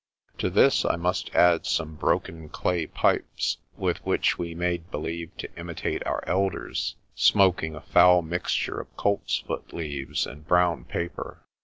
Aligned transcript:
To 0.39 0.49
this 0.49 0.83
I 0.83 0.95
must 0.95 1.29
add 1.35 1.67
some 1.67 1.93
broken 1.93 2.49
clay 2.49 2.87
pipes, 2.87 3.57
with 3.77 4.03
which 4.03 4.35
we 4.35 4.55
made 4.55 4.89
believe 4.89 5.29
to 5.37 5.55
imitate 5.55 6.03
our 6.07 6.23
elders, 6.25 6.95
smoking 7.13 7.75
a 7.75 7.81
foul 7.81 8.23
mixture 8.23 8.79
of 8.79 8.97
coltsfoot 8.97 9.73
leaves 9.73 10.25
and 10.25 10.47
brown 10.47 10.85
paper. 10.85 11.43